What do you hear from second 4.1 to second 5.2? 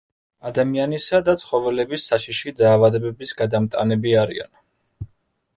არიან.